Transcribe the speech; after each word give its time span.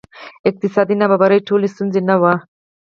اقتصادي 0.49 0.93
نابرابري 1.01 1.39
ټولې 1.47 1.67
ستونزې 1.73 2.01
نه 2.09 2.15
وه. 2.21 2.33